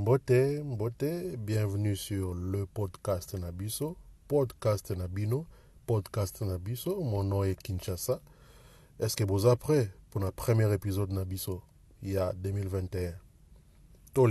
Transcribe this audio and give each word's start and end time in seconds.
Mbote, 0.00 0.62
Mbote, 0.64 1.36
bienvenue 1.36 1.94
sur 1.94 2.32
le 2.34 2.64
podcast 2.64 3.34
Nabiso, 3.34 3.98
podcast 4.28 4.90
Nabino, 4.92 5.46
podcast 5.84 6.40
Nabiso. 6.40 7.02
Mon 7.02 7.22
nom 7.22 7.44
est 7.44 7.62
Kinshasa. 7.62 8.18
Est-ce 8.98 9.14
que 9.14 9.24
vous 9.24 9.46
êtes 9.46 9.58
prêts 9.58 9.92
pour 10.08 10.22
notre 10.22 10.36
premier 10.36 10.72
épisode 10.72 11.12
Nabiso, 11.12 11.62
il 12.02 12.12
y 12.12 12.16
a 12.16 12.32
2021 12.32 13.12
Tous 14.14 14.26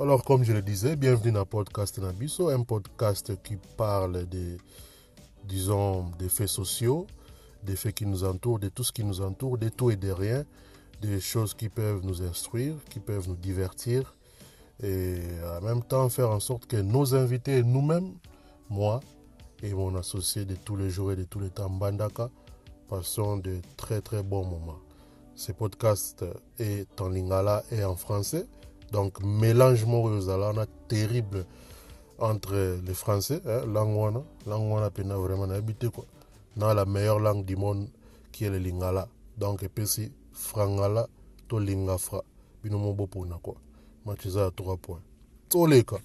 Alors, 0.00 0.24
comme 0.24 0.44
je 0.44 0.54
le 0.54 0.62
disais, 0.62 0.96
bienvenue 0.96 1.30
dans 1.30 1.44
podcast 1.44 1.98
Nabiso, 1.98 2.48
un 2.48 2.62
podcast 2.62 3.34
qui 3.42 3.58
parle 3.76 4.24
des, 4.24 4.56
disons, 5.44 6.06
des 6.18 6.30
faits 6.30 6.48
sociaux, 6.48 7.06
des 7.62 7.76
faits 7.76 7.96
qui 7.96 8.06
nous 8.06 8.24
entourent, 8.24 8.58
de 8.58 8.70
tout 8.70 8.82
ce 8.82 8.92
qui 8.92 9.04
nous 9.04 9.20
entoure, 9.20 9.58
de 9.58 9.68
tout 9.68 9.90
et 9.90 9.96
de 9.96 10.10
rien, 10.10 10.46
des 11.02 11.20
choses 11.20 11.52
qui 11.52 11.68
peuvent 11.68 12.00
nous 12.02 12.22
instruire, 12.22 12.76
qui 12.88 12.98
peuvent 12.98 13.28
nous 13.28 13.36
divertir, 13.36 14.16
et 14.82 15.20
en 15.58 15.60
même 15.60 15.82
temps 15.82 16.08
faire 16.08 16.30
en 16.30 16.40
sorte 16.40 16.64
que 16.64 16.78
nos 16.78 17.14
invités 17.14 17.62
nous-mêmes, 17.62 18.14
moi 18.70 19.00
et 19.62 19.74
mon 19.74 19.94
associé 19.96 20.46
de 20.46 20.54
tous 20.54 20.76
les 20.76 20.88
jours 20.88 21.12
et 21.12 21.16
de 21.16 21.24
tous 21.24 21.40
les 21.40 21.50
temps, 21.50 21.68
Bandaka, 21.68 22.30
passons 22.88 23.36
de 23.36 23.60
très 23.76 24.00
très 24.00 24.22
bons 24.22 24.46
moments. 24.46 24.80
Ce 25.34 25.52
podcast 25.52 26.24
est 26.58 26.98
en 27.02 27.10
lingala 27.10 27.64
et 27.70 27.84
en 27.84 27.96
français. 27.96 28.46
Donc, 28.92 29.22
mélange 29.22 29.84
a 29.84 30.66
terrible 30.88 31.44
entre 32.18 32.78
les 32.86 32.94
Français, 32.94 33.40
hein, 33.46 33.64
langue 33.66 33.96
wana, 33.96 34.22
langue 34.46 34.72
wana 34.72 34.90
pena 34.90 35.16
vraiment 35.16 35.50
habité 35.50 35.88
quoi. 35.88 36.04
Dans 36.56 36.74
la 36.74 36.84
meilleure 36.84 37.18
langue 37.20 37.44
du 37.44 37.56
monde 37.56 37.88
qui 38.32 38.44
est 38.44 38.50
le 38.50 38.58
lingala. 38.58 39.08
Donc, 39.38 39.62
et 39.62 39.68
puis 39.68 40.12
frangala 40.32 41.06
to 41.48 41.58
lingafra. 41.58 42.22
Bino 42.62 42.78
mo 42.78 42.92
bopona 42.92 43.38
quoi. 43.42 43.54
Machiza 44.04 44.46
à 44.46 44.50
3 44.50 44.76
points. 44.76 45.00
Toleka. 45.48 45.96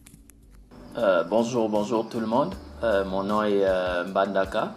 Euh, 0.97 1.23
bonjour, 1.25 1.70
bonjour 1.70 2.08
tout 2.08 2.20
le 2.20 2.27
monde. 2.27 2.55
Euh, 2.83 3.03
mon 3.03 3.23
nom 3.23 3.44
est 3.44 3.66
euh, 3.66 4.05
Mbandaka. 4.05 4.75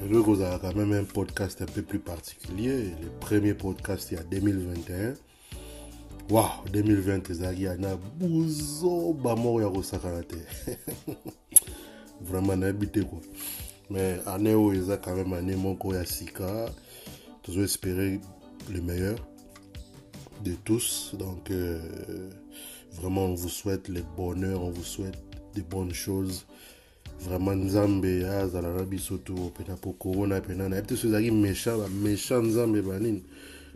Le 0.00 0.18
vous 0.18 0.40
avez 0.40 0.58
quand 0.58 0.74
même 0.74 0.92
un 0.92 1.04
podcast 1.04 1.62
un 1.62 1.66
peu 1.66 1.82
plus 1.82 1.98
particulier. 1.98 2.94
Le 3.00 3.08
premier 3.20 3.54
podcast 3.54 4.10
il 4.10 4.16
y 4.16 4.20
a 4.20 4.24
2021 4.24 5.14
wow 6.32 6.64
2020 6.70 7.30
ezalaki 7.30 7.82
na 7.82 7.96
buzoba 7.96 9.30
ya 9.62 9.68
kosakana 9.68 10.22
te 10.22 10.36
vraiment 12.20 12.56
nayebi 12.56 12.86
te 12.86 13.00
quoi. 13.00 13.20
Mais 13.90 14.18
année 14.26 14.54
oyo 14.54 14.72
eza 14.72 14.96
quand 14.96 15.14
même 15.14 15.34
année 15.34 15.56
moko 15.56 15.94
ya 15.94 16.06
sika. 16.06 16.70
Tozo 17.42 17.62
espérer 17.62 18.18
le 18.72 18.80
meilleur 18.80 19.18
de 20.42 20.52
tous. 20.64 21.14
Donc 21.18 21.50
euh, 21.50 22.30
vraiment 22.92 23.26
on 23.26 23.34
vous 23.34 23.50
souhaite 23.50 23.88
le 23.88 24.00
bonheur 24.16 24.62
on 24.62 24.70
vous 24.70 24.84
souhaite 24.84 25.18
de 25.54 25.60
bonnes 25.60 25.92
choses. 25.92 26.46
Vraiment 27.20 27.54
nzambe 27.54 28.24
azala 28.24 28.72
na 28.72 28.84
biso 28.84 29.18
to 29.18 29.34
mpena 29.34 29.76
po 29.76 29.92
corona 29.92 30.38
mpena 30.38 30.68
nayebi 30.68 30.86
te 30.86 30.96
so 30.96 31.08
ezalaki 31.08 31.30
méchant 31.30 31.76
baméchant 31.76 32.42
nzambe 32.42 32.80
banini 32.80 33.22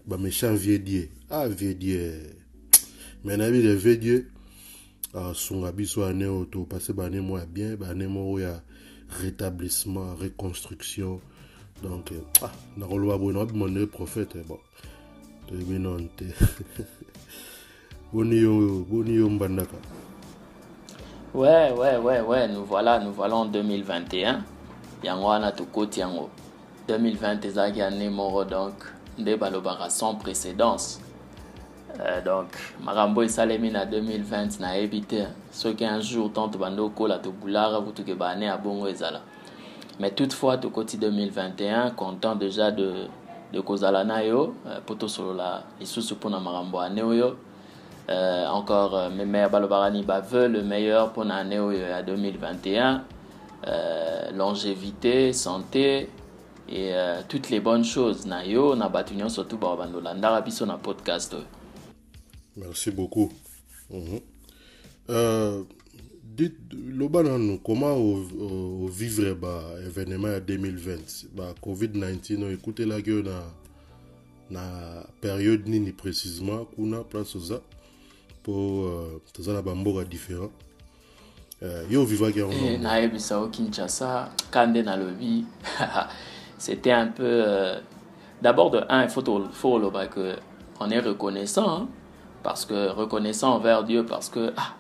baméchant 0.07 0.55
vieux 0.55 0.79
die 0.79 1.11
ah 1.29 1.49
vieux 1.49 1.75
mais 3.25 3.37
nayebi 3.37 3.63
le 3.63 3.75
vieux 3.75 3.97
die 3.97 4.25
asunga 5.15 5.73
biso 5.73 6.05
ane 6.05 6.27
oyo 6.27 6.45
topase 6.45 6.93
bane 6.93 7.21
moko 7.21 7.39
ya 7.39 7.47
bien 7.47 7.77
bane 7.77 8.07
moko 8.07 8.41
ya 8.41 8.63
rétablissement 9.23 10.15
reconstruction 10.15 11.21
donc 11.83 12.13
ah, 12.43 12.51
nakoloba 12.77 13.19
boye 13.19 13.35
nakobi 13.35 13.59
monde 13.59 13.87
prophète 13.87 14.37
bon 14.47 14.59
toyebi 15.47 15.79
nano 15.79 16.01
te 16.17 16.25
boni 18.13 18.37
yo 18.37 18.85
boni 18.89 19.15
yo 19.15 19.29
mbandaka 19.31 19.77
Ouais, 21.35 21.71
ouais, 21.71 21.99
ouais, 21.99 22.21
ouais, 22.23 22.49
nous 22.49 22.65
voilà, 22.65 22.99
nous 22.99 23.13
voilà 23.13 23.37
en 23.37 23.45
2021. 23.45 24.43
Yango 25.03 25.27
wana 25.27 25.53
tokoti 25.53 26.01
yango. 26.01 26.31
2020 26.89 27.45
ezalaki 27.45 27.83
année 27.83 28.09
moko 28.09 28.45
donc 28.45 28.73
nde 29.19 29.37
balobaka 29.37 29.91
sans 29.91 30.15
précédence. 30.15 30.99
Euh, 32.01 32.21
donc 32.23 32.49
makambo 32.85 33.23
esalemi 33.23 33.71
na 33.71 33.85
2020 33.87 34.61
nayebi 34.61 35.01
te 35.01 35.25
soki 35.51 35.85
un 35.87 36.01
jour 36.01 36.31
tant 36.31 36.49
tobandi 36.49 36.81
okola 36.81 37.19
tobulaka 37.19 37.81
kutuke 37.81 38.15
baane 38.15 38.43
ya 38.45 38.59
bongo 38.59 38.87
ezala 38.89 39.23
mais 39.99 40.11
toutefois 40.11 40.59
tokoti 40.59 40.99
2021 40.99 41.93
content 41.93 42.37
déjà 42.37 42.71
de, 42.71 43.09
de 43.53 43.61
kozala 43.61 44.05
na 44.05 44.23
yo 44.23 44.55
euh, 44.67 44.79
mpo 44.81 44.95
tosolola 44.95 45.63
lisusu 45.81 46.15
mpona 46.15 46.39
makambo 46.41 46.81
ane 46.81 47.03
oyo 47.03 47.37
euh, 48.11 48.47
encore 48.51 48.95
euh, 48.95 49.09
meilleur 49.11 49.51
balobaka 49.51 49.91
ni 49.91 50.03
baveu 50.03 50.49
le 50.49 50.63
meilleur 50.63 51.09
mpona 51.09 51.37
ane 51.37 51.59
oyo 51.59 51.79
ya 51.79 52.03
2021 52.03 53.03
euh, 53.67 54.31
longévité 54.35 55.33
santé 55.33 56.11
et 56.69 56.91
euh, 56.93 57.21
toutes 57.29 57.49
les 57.51 57.61
bonnes 57.61 57.85
choses. 57.85 58.27
Na 58.27 58.45
yo 58.45 58.75
na 58.77 58.89
bato 58.89 59.15
nyonso 59.15 59.45
tu 59.45 59.57
bao 59.57 59.77
bandolandaka 59.77 60.41
biso 60.43 60.67
na 60.67 60.77
podcast 60.77 61.35
oyo 61.35 61.45
Merci 62.57 62.91
beaucoup. 62.91 63.31
Mhm. 63.91 64.21
Euh, 65.11 65.63
dites, 66.25 66.57
loba 66.73 67.23
nanu, 67.23 67.59
comment 67.65 67.95
au, 67.97 68.89
vivre 68.89 69.35
ba 69.35 69.63
événement 69.87 70.29
ya 70.29 70.41
2020 70.41 71.27
ba 71.37 71.55
COVID-19 71.63 72.43
oyo 72.45 72.53
ekutelaki 72.59 73.11
yo 73.11 73.23
na 73.23 73.43
na 74.51 74.63
période 75.21 75.67
nini 75.69 75.93
précisément 75.93 76.65
kuna 76.75 77.05
place 77.05 77.37
oza 77.37 77.61
mpo 78.41 78.53
euh, 78.53 79.21
toza 79.33 79.53
na 79.53 79.63
bamboka 79.63 80.05
différent 80.05 80.51
euh, 81.63 81.85
yo 81.91 82.03
ovivaki 82.03 82.39
yango 82.39 82.53
Eh, 82.53 82.71
nango? 82.73 82.83
nayebisa 82.83 83.39
o 83.41 83.49
kinshasa 83.49 84.31
ka 84.51 84.67
nde 84.67 84.83
nalobi 84.83 85.45
c'était 86.59 86.93
un 86.93 87.07
peu 87.09 87.23
euh, 87.25 87.81
d'abord 88.43 88.71
de 88.71 88.81
un 88.89 89.05
il 89.05 89.09
faut 89.11 89.23
que 89.23 90.37
on 90.81 90.91
est 90.91 91.01
reconnaissant 91.01 91.69
hein, 91.83 91.89
parce 92.47 92.65
que 92.65 92.91
reconnaissant 92.91 93.55
envers 93.57 93.83
dieu 93.83 94.07
parce 94.07 94.29
que 94.29 94.53
ah, 94.57 94.75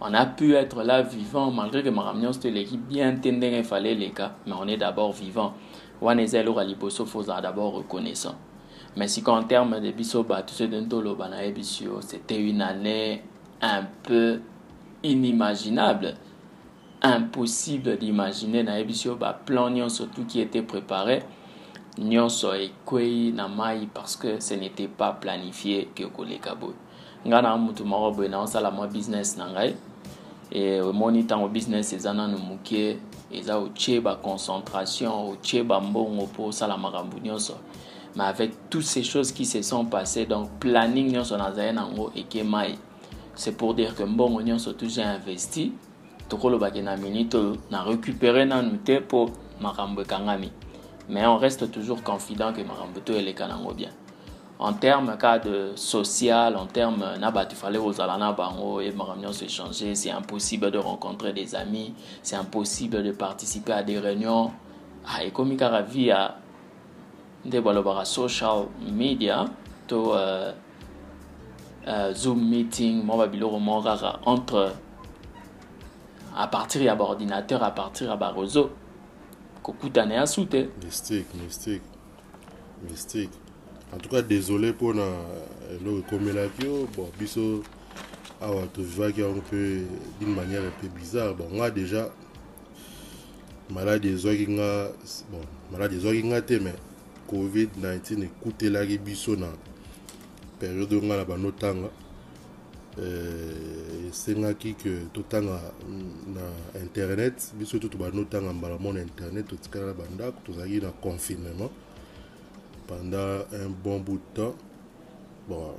on 0.00 0.14
a 0.14 0.26
pu 0.26 0.54
être 0.54 0.84
là 0.84 1.02
vivant 1.02 1.50
malgré 1.50 1.82
que 1.82 1.88
makambo 1.88 2.20
nyonso 2.20 2.38
toleki 2.38 2.76
bien 2.76 3.16
te 3.16 3.32
ndenge 3.32 3.58
efale 3.64 3.88
eleka 3.96 4.36
mais 4.46 4.52
on 4.52 4.68
est 4.68 4.76
d'abord 4.76 5.10
vivant. 5.10 5.54
Wana 6.00 6.22
eza 6.22 6.38
eloko 6.38 6.60
ya 6.60 6.66
liboso 6.68 7.04
fo 7.04 7.18
ozala 7.18 7.40
d'abord 7.40 7.74
reconnaissant. 7.74 8.36
Mais 8.96 9.08
si 9.08 9.24
qu'en 9.24 9.42
termes 9.42 9.80
de 9.80 9.90
biso 9.90 10.22
bato 10.22 10.54
so 10.54 10.68
ndenge 10.68 10.88
toloba 10.88 11.28
nayebisi 11.28 11.86
yo 11.86 12.00
c'était 12.00 12.40
une 12.40 12.62
année 12.62 13.24
un 13.60 13.82
peu 14.04 14.40
inimaginable. 15.02 16.14
Impossible 17.02 17.98
d'imaginer 17.98 18.62
nayebisi 18.62 19.08
yo 19.08 19.16
baplan 19.16 19.70
nyonso 19.70 20.06
tout 20.06 20.26
qui 20.28 20.40
était 20.40 20.62
préparé. 20.62 21.24
Nyonso 21.98 22.54
ekwei 22.54 23.32
na 23.32 23.48
mai 23.48 23.88
parce 23.92 24.16
que 24.16 24.38
ce 24.38 24.54
n'était 24.54 24.86
pas 24.88 25.12
planifié 25.12 25.88
ke 25.92 26.04
koleka 26.04 26.54
boye 26.54 26.83
ngai 27.26 27.42
na 27.42 27.56
mutu 27.56 27.84
moko 27.84 28.10
boye 28.10 28.28
naosala 28.28 28.70
mwa 28.70 28.86
business 28.86 29.36
na 29.36 29.50
ngai. 29.50 29.74
E 30.50 30.80
omoni 30.80 31.22
ntango 31.22 31.48
business 31.48 31.92
eza 31.92 32.12
nanu 32.12 32.38
moke 32.38 32.98
eza 33.32 33.58
otie 33.58 34.00
baconcentration 34.00 35.30
otie 35.30 35.62
bambongo 35.62 36.26
mpo 36.26 36.46
osala 36.46 36.76
makambo 36.76 37.18
nyonso. 37.18 37.54
Mais 38.16 38.24
avec 38.26 38.70
toutes 38.70 38.84
ces 38.84 39.02
choses 39.02 39.32
qui 39.32 39.44
se 39.44 39.62
sont 39.62 39.86
passées 39.86 40.26
donc 40.26 40.48
planning 40.60 41.12
nyonso 41.12 41.36
nazali 41.36 41.72
nango 41.72 42.12
eke 42.14 42.44
mai 42.44 42.78
c'est 43.34 43.56
pour 43.56 43.74
dire 43.74 43.94
que 43.94 44.02
mbongo 44.02 44.42
nyonso 44.42 44.72
j'ai 44.80 45.02
investi. 45.02 45.72
Tokolobaki 46.28 46.82
na 46.82 46.96
minute 46.96 47.34
oyo 47.34 47.56
na 47.70 47.82
récupéré 47.82 48.44
nanu 48.44 48.78
te 48.78 49.00
mpo 49.00 49.30
makambo 49.60 50.02
ekangami. 50.02 50.50
Mais 51.08 51.26
on 51.26 51.36
reste 51.36 51.70
toujours 51.70 52.02
confident 52.02 52.52
que 52.52 52.62
makambo 52.62 53.00
to 53.04 53.12
eleka 53.12 53.48
nango 53.48 53.74
bien 53.74 53.90
en 54.58 54.72
termes 54.72 55.16
cas 55.18 55.38
de 55.38 55.72
social 55.74 56.56
en 56.56 56.66
termes 56.66 57.04
na 57.18 57.30
bato 57.30 57.56
fallait 57.56 57.78
kozala 57.78 58.16
na 58.16 58.32
bango 58.32 58.80
et 58.80 58.92
makambo 58.92 59.20
nyonso 59.20 59.44
échanger 59.44 59.94
c'est 59.94 60.10
impossible 60.10 60.70
de 60.70 60.78
rencontrer 60.78 61.32
des 61.32 61.54
amis 61.54 61.94
c'est 62.22 62.36
impossible 62.36 63.02
de 63.02 63.10
participer 63.10 63.72
à 63.72 63.82
des 63.82 63.98
réunions. 63.98 64.52
Ah, 65.06 65.20
kaka 65.30 65.82
vie 65.82 66.06
ya 66.06 66.36
nde 67.44 67.60
balobaka 67.60 68.04
social 68.04 68.68
media 68.80 69.44
to 69.86 70.14
euh, 70.14 70.52
euh, 71.86 72.14
zoom 72.14 72.48
meeting 72.48 73.04
moko 73.04 73.82
kaka 73.82 74.20
entre 74.24 74.72
à 76.36 76.46
partir 76.46 76.82
ya 76.82 76.94
baordinateur 76.94 77.62
à 77.62 77.70
partir 77.72 78.08
ya 78.08 78.16
bareseau 78.16 78.70
kokutana 79.62 80.14
ya 80.14 80.26
su 80.26 80.46
te 80.46 80.68
mystique 80.82 81.34
mystique. 81.34 81.82
Mystique 82.88 83.30
en 83.92 83.98
tout 83.98 84.08
cas 84.08 84.22
désolé 84.22 84.72
mpona 84.72 85.02
eloko 85.80 85.98
ekomelaki 85.98 86.64
yo. 86.64 86.88
Bon 86.96 87.10
biso 87.18 87.62
awa 88.40 88.66
tovivaki 88.72 89.20
yango 89.20 89.40
mpe 89.40 89.86
d'une 90.20 90.34
manière 90.34 90.62
peu 90.80 90.88
bizarre. 90.88 91.34
Bon 91.34 91.48
nga 91.52 91.70
déjà 91.70 92.10
maladi 93.70 94.08
ezwaki 94.08 94.46
nga 94.48 94.88
bon 95.30 95.44
maladi 95.72 95.96
ezwaki 95.96 96.24
nga 96.24 96.42
te 96.42 96.58
mais 96.60 96.74
covid-19 97.30 98.24
ekutelaki 98.24 98.98
biso 98.98 99.36
na 99.36 99.48
période 100.60 100.92
oyo 100.92 101.02
nga 101.02 101.16
na 101.16 101.24
banotanga 101.24 101.88
euh, 102.98 104.08
esengaki 104.08 104.74
ke 104.74 105.08
totanga 105.12 105.72
na 106.34 106.44
internet 106.80 107.52
biso 107.58 107.78
to 107.78 107.88
tobanotanga 107.88 108.52
mbala 108.52 108.78
mo 108.78 108.92
na 108.92 109.00
internet 109.00 109.48
totikala 109.48 109.86
na 109.86 109.94
bandako 109.94 110.40
tozalaki 110.44 110.80
na 110.80 110.92
confinement 110.92 111.70
pendant 112.86 113.44
un 113.52 113.68
bon 113.82 114.00
bout 114.00 114.18
de 114.18 114.34
temps. 114.34 114.54
Bon 115.48 115.74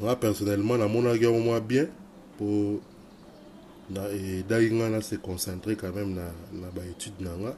moi 0.00 0.16
personnellement 0.16 0.78
namonaki 0.78 1.24
yango 1.24 1.40
mwa 1.40 1.60
bien 1.60 1.88
mpo 2.34 2.80
edaki 3.94 4.74
nga 4.74 4.88
na 4.90 5.02
se 5.02 5.16
concentrer 5.16 5.76
quand 5.76 5.94
même 5.94 6.14
na 6.14 6.32
nga 6.52 7.56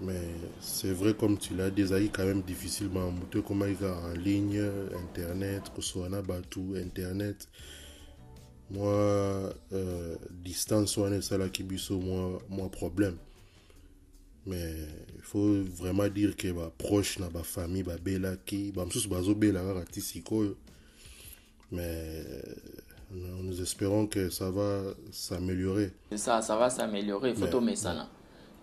mais 0.00 0.20
c'est 0.60 0.92
vrai 0.92 1.14
comme 1.14 1.38
tu 1.38 1.54
l'as 1.54 1.70
dit 1.70 1.82
ezalaki 1.82 2.10
quand 2.10 2.24
même 2.24 2.42
difficilement 2.42 3.10
moto 3.10 3.38
ekomaki 3.38 3.74
kaka 3.74 3.96
en 4.12 4.14
ligne 4.14 4.62
internet 5.04 5.72
kosola 5.74 6.08
na 6.08 6.22
bato 6.22 6.60
internet. 6.76 7.48
Mwa 8.70 9.54
euh, 9.72 10.16
distance 10.30 11.00
wana 11.00 11.16
esalaki 11.16 11.62
biso 11.62 11.98
mwa, 12.00 12.40
mwa 12.48 12.68
problème. 12.68 13.16
Mais 14.46 14.74
il 15.18 15.24
faut 15.24 15.62
vraiment 15.62 16.08
dire 16.08 16.36
ke 16.36 16.52
baproche 16.52 17.18
na 17.18 17.28
bafamille 17.28 17.82
babelaki 17.82 18.72
bamosusu 18.72 19.08
bazobela 19.08 19.60
kaka 19.62 19.84
ti 19.92 20.00
sikoyo 20.00 20.56
mais 21.70 22.24
nous 23.10 23.60
espérons 23.60 24.06
que 24.06 24.28
ça 24.30 24.50
va 24.50 24.80
s'améliorer. 25.10 25.92
Ça, 26.14 26.42
ça 26.42 26.56
va 26.56 26.70
s'améliorer. 26.70 27.30
Il 27.30 27.36
faut 27.36 27.60
mettre 27.60 27.78
ça. 27.78 28.06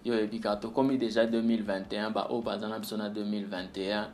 Yo, 0.05 0.13
et 0.13 0.27
puis 0.27 0.39
quand 0.39 0.71
comme 0.71 0.95
déjà 0.97 1.25
2021, 1.25 2.11
bah, 2.11 2.27
au 2.29 2.41
bas 2.41 2.59
en 2.63 3.09
2021, 3.09 4.09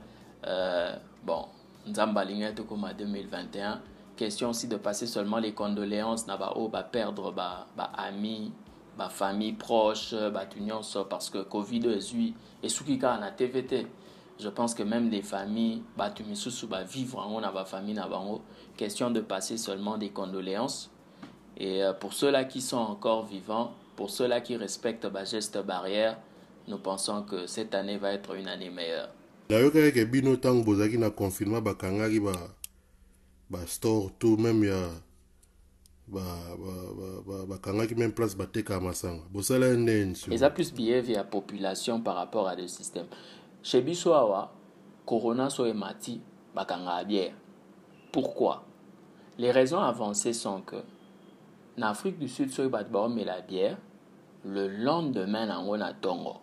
euh, 0.47 0.95
bon, 1.23 1.45
nous 1.85 1.99
avons 1.99 2.13
baligné 2.13 2.53
tout 2.55 2.63
comme 2.63 2.87
2021. 2.97 3.81
Question 4.15 4.51
aussi 4.51 4.67
de 4.67 4.77
passer 4.77 5.05
seulement 5.05 5.39
les 5.39 5.53
condoléances, 5.53 6.27
n'a 6.27 6.37
pas 6.37 6.53
bah, 6.71 6.83
perdre 6.83 7.33
bah, 7.33 7.67
bah, 7.75 7.91
amis, 7.97 8.53
bah, 8.97 9.09
famille 9.09 9.53
proche, 9.53 10.13
union, 10.57 10.81
parce 11.09 11.29
que 11.29 11.39
Covid 11.43 11.87
est 11.87 12.13
et 12.63 12.69
ce 12.69 12.83
qui 12.83 12.99
a 13.03 13.19
la 13.19 13.31
TVT 13.31 13.87
je 14.41 14.49
pense 14.49 14.73
que 14.73 14.81
même 14.83 15.09
les 15.09 15.21
familles 15.21 15.83
batu 15.97 16.23
misusu 16.23 16.65
vivre 16.91 17.19
en 17.19 17.39
na 17.41 17.51
ba 17.51 17.63
famille 17.63 17.93
na 17.93 18.07
bango 18.07 18.41
question 18.75 19.11
de 19.11 19.21
passer 19.21 19.57
seulement 19.57 19.97
des 19.99 20.09
condoléances. 20.09 20.89
Et 21.57 21.83
euh, 21.83 21.93
pour 21.93 22.13
ceux-là 22.13 22.45
qui 22.45 22.59
sont 22.61 22.77
encore 22.77 23.25
vivants 23.25 23.73
pour 23.95 24.09
ceux-là 24.09 24.41
qui 24.41 24.55
respectent 24.57 25.05
ba 25.05 25.25
gestes 25.25 25.59
barrières 25.63 26.17
nous 26.67 26.79
pensons 26.79 27.21
que 27.23 27.45
cette 27.45 27.75
année 27.75 27.97
va 27.97 28.13
être 28.13 28.33
une 28.35 28.47
année 28.47 28.69
meilleure. 28.69 29.09
Na 29.49 31.09
confinement 31.09 31.61
bakangaki 36.11 37.95
même 37.95 38.11
place 38.11 38.35
batekaka 38.35 38.79
masanga. 38.79 39.23
Bosala 39.31 39.67
eza 40.31 40.49
plus 40.49 40.73
ya 40.77 41.23
population 41.23 42.01
par 42.01 42.15
rapport 42.15 42.47
à 42.47 42.55
le 42.55 42.67
système 42.67 43.07
chez 43.63 43.81
biso 43.81 44.13
awa 44.13 44.51
corona 45.05 45.49
so 45.49 45.65
emati 45.65 46.21
bakanga 46.53 47.03
bière. 47.03 47.33
Pourquoi? 48.11 48.63
Les 49.37 49.51
raisons 49.51 49.79
avancées 49.79 50.33
sont 50.33 50.61
que 50.61 50.75
en 51.77 51.83
afrique 51.83 52.19
du 52.19 52.27
sud 52.27 52.51
soki 52.51 52.69
bato 52.69 52.91
baomela 52.91 53.41
bière 53.41 53.77
le 54.43 54.67
lendemain 54.67 55.45
nango 55.45 55.77
na 55.77 55.93
ntongo 55.93 56.41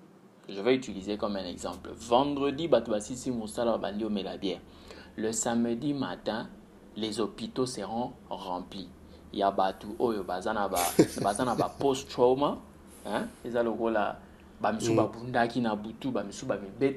je 0.49 0.61
vais 0.63 0.75
utiliser 0.75 1.19
comme 1.19 1.37
un 1.37 1.45
exemple. 1.45 1.91
Vendredi 1.95 2.69
bato 2.69 2.91
basisi 2.91 3.31
mosala 3.31 3.73
babandi 3.73 4.05
omela 4.05 4.39
bière. 4.39 4.61
Le 5.17 5.33
samedi 5.33 5.93
matin 5.93 6.49
les 6.97 7.21
hôpitaux 7.21 7.67
seront 7.67 8.13
remplis 8.31 8.89
ya 9.33 9.51
bato 9.51 9.89
oyo 9.99 10.25
baza 10.25 10.55
na 10.55 10.69
ba 10.69 11.69
post 11.79 12.09
trauma 12.09 12.57
eza 13.45 13.63
lokola 13.63 14.17
bamisusu 14.61 14.93
mm. 14.93 14.97
babundaki 14.97 15.61
na 15.61 15.77
butu 15.77 16.11
bamisusu 16.11 16.47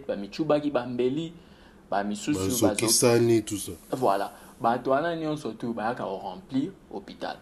bamicubaki 0.07 0.72
bambeli 0.72 1.33
bamisusu 1.89 2.68
voilà. 3.92 4.30
Bato 4.62 4.92
wana 4.92 5.16
nyonso 5.16 5.51
tu 5.51 5.74
bayaka 5.74 6.04
koremplir 6.04 6.72
hôpital. 6.94 7.38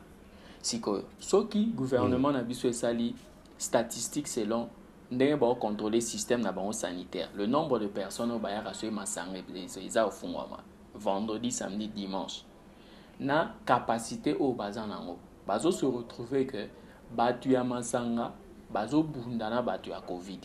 Sikoyo 0.62 1.04
soki 1.20 1.66
gouvernement 1.66 2.30
mm. 2.32 2.38
na 2.38 2.44
biso 2.44 2.68
esali 2.68 3.16
statistique 3.58 4.28
selon 4.28 4.68
ndenge 5.12 5.36
baocontrôle 5.36 6.02
système 6.02 6.42
na 6.42 6.52
bango 6.52 6.72
sanitaire. 6.72 7.30
Le 7.36 7.46
nombre 7.46 7.80
de 7.80 7.88
personnes 7.88 8.32
oyo 8.32 8.40
bayaka 8.40 8.74
soki 8.74 8.92
masanga 8.94 9.40
eza 9.86 10.06
ofungwama. 10.06 10.60
Vendredi 10.96 11.52
samedi 11.52 11.88
dimanche 11.88 12.44
na 13.20 13.56
capacité 13.66 14.36
oyo 14.40 14.54
baza 14.54 14.88
nango 14.88 15.18
bazose 15.48 15.86
retrouve 15.86 16.46
ke 16.46 16.70
bato 17.16 17.50
ya 17.50 17.64
masanga 17.64 18.32
bazobunda 18.74 19.50
na 19.50 19.62
bato 19.62 19.92
ya 19.92 20.02
covid. 20.02 20.40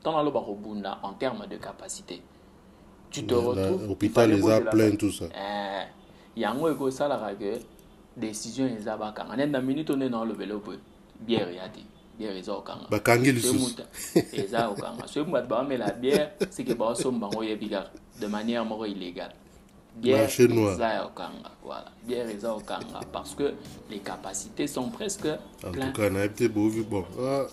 Ntango 0.00 0.18
aloba 0.18 0.40
kobunda 0.40 0.98
en 1.02 1.14
terme 1.14 1.46
de 1.46 1.56
capacité 1.56 2.22
tu 3.10 3.24
te 3.24 3.34
retrouves 3.34 3.88
hôpital 3.88 4.32
eza 4.32 4.60
plein 4.60 4.96
tout 4.96 5.10
ça. 5.10 5.24
Eh, 5.34 5.86
yango 6.36 6.70
ekosalaka 6.70 7.34
ke 7.34 7.60
décision 8.16 8.66
eza 8.66 8.96
bakanga. 8.96 9.36
Neti 9.36 9.50
na 9.50 9.60
minute 9.60 9.90
onde 9.90 10.08
na 10.10 10.20
olobela 10.20 10.56
boye 10.56 10.78
biere 11.20 11.54
ya 11.54 11.68
te. 11.68 11.80
Biere 12.18 12.38
eza 12.38 12.52
kokanga 12.52 12.88
bakangi 12.90 13.32
lisusu. 13.32 13.82
eza 14.32 14.68
kokanga 14.68 15.06
soki 15.06 15.30
bato 15.30 15.48
baomela 15.48 15.92
biere 15.92 16.32
seke 16.50 16.74
baosomba 16.74 17.28
bango 17.28 17.40
oyebi 17.40 17.68
kaka 17.68 17.90
de 18.20 18.26
manière 18.26 18.64
moko 18.64 18.86
illégale 18.86 19.34
eza 20.04 20.88
ya 20.94 21.02
kokanga 21.02 21.50
voilà. 21.64 21.90
Bière 22.06 22.26
parce 23.12 23.34
que 23.34 23.54
les 23.90 23.98
capacités 23.98 24.66
sont 24.66 24.90
presque 24.90 25.28
en 25.66 25.72
tout 25.72 25.92
cas 25.92 26.10
nayebi 26.10 26.34
te 26.34 26.48
bovi 26.48 26.82
bon 26.82 27.04
ah. 27.20 27.46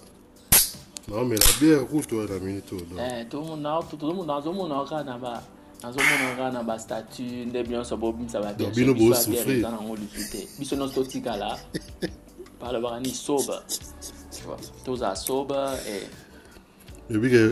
non 1.07 1.25
mais 1.25 1.35
la 1.35 1.59
bière 1.59 1.83
rouge 1.89 2.07
toi 2.07 2.25
la 2.29 2.39
minute 2.39 2.73
eh 2.99 3.25
tozomona 3.29 4.83
kaka 4.83 5.03
na 5.03 5.17
ba 5.17 5.41
nazomona 5.83 6.35
kaka 6.35 6.51
na 6.51 6.63
bastatut 6.63 7.47
nde 7.47 7.63
bino 7.63 7.77
nyonso 7.77 7.97
bobimisa 7.97 8.39
babino 8.41 8.93
bosouffrir 8.93 9.57
eza 9.57 9.71
nango 9.71 9.95
lisu 9.95 10.31
te 10.31 10.47
biso 10.59 10.75
nyonso 10.75 10.93
totikala 11.03 11.57
balobaka 12.61 12.99
ni 12.99 13.11
tozala 14.85 15.15
ke 17.09 17.43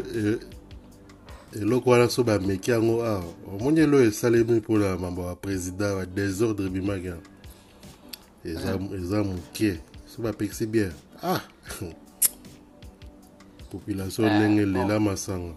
eloko 1.54 1.90
wana 1.90 2.10
so 2.10 2.24
bameki 2.24 2.72
yango 2.72 3.06
awa. 3.06 3.34
Omoni 3.54 3.80
elo 3.80 4.04
esalemi 4.04 4.54
mpona 4.54 4.98
mambo 4.98 5.28
ya 5.28 5.36
président 5.36 6.00
ya 6.00 6.06
désordre 6.06 6.66
ebimaki 6.66 7.08
yango 7.08 8.96
eza 8.96 9.24
moke. 9.24 9.80
So 10.08 10.22
bapekisi 10.22 10.66
biere 10.66 10.94
ah! 11.24 11.42
Population 13.72 14.30
ndenge 14.30 14.62
elela 14.62 15.00
masanga 15.00 15.54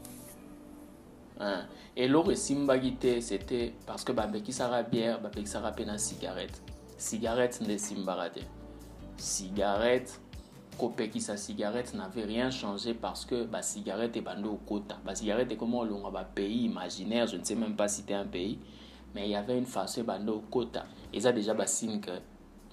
eloko 1.96 2.32
esimbaki 2.32 2.96
te 2.96 3.20
c'était 3.20 3.72
parce 3.86 4.04
que 4.04 4.12
bapekisaka 4.12 4.82
bière 4.82 5.20
bapekisaka 5.20 5.70
mpe 5.70 5.86
na 5.86 5.98
cigarette. 5.98 6.60
Cigarette 6.98 7.60
nde 7.60 7.74
esimbaka 7.74 8.30
te. 8.30 8.40
Cigarette 9.16 10.20
kopekisa 10.78 11.36
cigarette 11.36 11.94
n'avait 11.94 12.24
rien 12.24 12.50
changé 12.50 12.94
parce 12.94 13.24
que 13.24 13.44
bacigarette 13.44 14.16
ebandi 14.16 14.48
okota 14.48 14.96
bacigarette 15.04 15.52
ekoma 15.52 15.78
olongwa 15.78 16.10
bapays 16.10 16.64
imaginaire. 16.64 17.26
Je 17.26 17.36
ne 17.36 17.44
sais 17.44 17.54
même 17.54 17.76
pas 17.76 17.88
citer 17.88 18.14
un 18.14 18.26
pays 18.26 18.58
mais 19.14 19.28
il 19.28 19.30
y 19.30 19.36
avait 19.36 19.58
une 19.58 19.66
façon 19.66 20.00
ebandi 20.00 20.30
okota 20.30 20.84
eza 21.12 21.32
déjà 21.32 21.54
basigne 21.54 22.00
que 22.00 22.12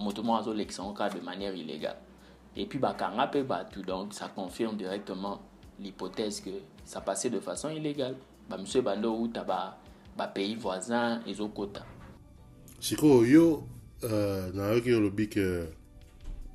moto 0.00 0.22
moko 0.22 0.38
azolekisa 0.38 0.82
ngo 0.82 0.92
kaka 0.92 1.18
de 1.18 1.24
manière 1.24 1.54
illégale. 1.54 1.96
Et 2.56 2.66
puis 2.66 2.78
bakanga 2.78 3.26
mpe 3.26 3.46
bato 3.46 3.82
donc 3.82 4.12
ça 4.14 4.28
confirme 4.28 4.76
directement 4.76 5.40
l'hypothèse 5.80 6.40
que 6.40 6.50
ça 6.84 7.00
passait 7.00 7.30
de 7.30 7.40
façon 7.40 7.70
illégale. 7.70 8.16
Bamiso 8.48 8.78
ebandi 8.78 9.06
outa 9.06 9.44
bapays 10.16 10.54
voisin 10.54 11.20
ezokota 11.26 11.82
sikoyo 12.82 13.24
yo 13.24 13.62
uh, 14.02 14.50
nayoki 14.54 14.94
olobi 14.94 15.28
ke 15.28 15.68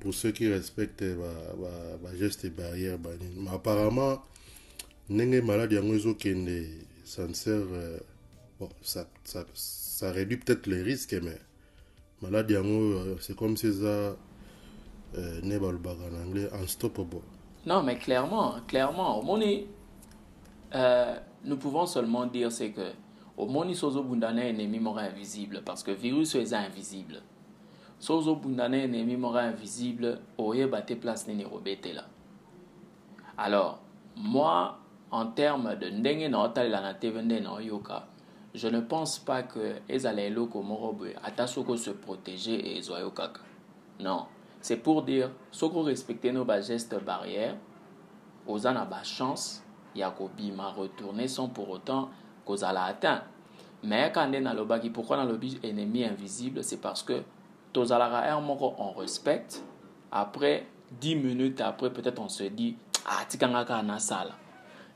pour 0.00 0.14
ceux 0.14 0.30
qui 0.32 0.48
respectent 0.52 1.04
ba 1.04 2.14
geste 2.16 2.46
barrière 2.54 2.98
banini 2.98 3.34
mais 3.40 3.50
apparemment 3.50 4.18
ndenge 5.10 5.40
maladi 5.42 5.74
yango 5.74 5.94
ezokende 5.94 6.58
ça 7.04 7.26
ne 7.26 7.32
sert 7.32 7.66
euh, 7.72 7.98
bon 8.60 8.68
ça, 8.82 9.06
ça, 9.24 9.44
ça 9.54 10.12
réduit 10.12 10.36
peut-être 10.36 10.66
les 10.66 10.82
risques 10.82 11.16
mais 11.22 11.38
maladi 12.22 12.54
yango 12.54 13.18
c'est 13.20 13.34
comme 13.36 13.56
si 13.56 13.66
eza 13.66 14.16
euh, 15.16 15.40
ne 15.42 15.58
balobaka 15.58 16.02
en 16.12 16.26
anglais 16.28 16.48
unstoppable. 16.62 17.22
Non 17.66 17.82
mais 17.82 17.96
clairement 17.98 18.56
clairement 18.68 19.18
omoni 19.18 19.66
euh, 20.74 21.16
nous 21.44 21.56
pouvons 21.56 21.86
seulement 21.86 22.26
dire 22.26 22.52
c'est 22.52 22.70
que 22.70 22.92
omoni 23.36 23.74
so 23.74 23.88
ozobunda 23.88 24.32
na 24.32 24.44
ennemi 24.48 24.78
moko 24.78 24.98
invisible 24.98 25.62
parce 25.64 25.82
que 25.82 25.90
virus 25.90 26.34
eza 26.34 26.58
invisible 26.58 27.22
so 27.98 28.18
ozobunda 28.18 28.68
na 28.68 28.76
ennemi 28.76 29.16
moko 29.16 29.38
invisible 29.38 30.18
oyeba 30.38 30.82
te 30.82 30.94
place 30.94 31.26
nini 31.26 31.44
là. 31.94 32.04
alors 33.36 33.80
moi 34.16 34.78
en 35.10 35.26
termes 35.26 35.74
de 35.74 35.90
ndenge 35.90 36.28
na 36.28 36.42
otalela 36.42 36.80
na 36.80 36.94
tv 36.94 37.22
nde 37.22 37.40
na 37.40 37.52
oyoka 37.52 38.06
je 38.54 38.68
ne 38.68 38.80
pense 38.80 39.18
pas 39.18 39.42
que 39.42 39.80
ezala 39.88 40.22
eloko 40.22 40.62
moko 40.62 40.92
boye 40.92 41.16
ata 41.24 41.46
soki 41.46 41.78
se 41.78 41.90
protéger 41.90 42.54
et 42.54 42.78
ezwa 42.78 43.00
yo 43.00 43.10
kaka 43.10 43.40
non 44.00 44.26
c'est 44.60 44.76
pour 44.76 45.02
dire 45.02 45.30
soki 45.50 45.80
respecter 45.82 46.32
nos 46.32 46.46
gestes 46.62 47.02
barrières 47.04 47.56
oza 48.46 48.72
na 48.72 48.84
bachance 48.84 49.62
ya 49.94 50.10
kobima 50.10 50.70
retourner 50.70 51.26
sans 51.26 51.48
pour 51.48 51.68
autant 51.70 52.10
kozala 52.44 52.84
atteint 52.84 53.22
mais 53.82 54.12
quand 54.14 54.28
nde 54.28 54.42
nalobaki 54.42 54.90
pourquoi 54.90 55.16
nalobi 55.16 55.58
ennemi 55.64 56.04
invisible 56.04 56.62
c'est 56.62 56.80
parce 56.80 57.02
que 57.02 57.22
moko 57.74 58.74
on 58.78 58.92
respecte. 58.92 59.62
Après 60.10 60.66
10 61.00 61.16
minutes 61.16 61.60
après 61.60 61.90
peut-être 61.90 62.20
on 62.20 62.28
se 62.28 62.44
dit 62.44 62.76
ah 63.06 63.24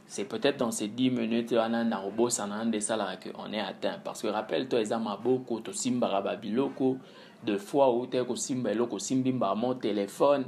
c'est 0.06 0.24
peut-être 0.24 0.58
dans 0.58 0.70
ces 0.70 0.88
10 0.88 1.10
minutes 1.10 1.52
wana 1.52 1.84
na 1.84 1.96
kobosana 1.96 2.64
nde 2.64 2.74
esalaka 2.74 3.30
on 3.38 3.52
est 3.52 3.60
atteint. 3.60 3.98
Parce 4.04 4.20
que 4.22 4.28
rappelle 4.28 4.68
toi 4.68 4.80
eza 4.80 4.98
maboko 4.98 5.60
tosimbaka 5.60 6.20
babiloko 6.20 6.98
de 7.44 7.56
fois 7.56 7.90
ou 7.90 8.06
te 8.06 8.22
kosimba 8.22 8.70
eloko 8.70 8.96
osimbi 8.96 9.32
mbaka 9.32 9.54
mo 9.54 9.74
telefone 9.74 10.44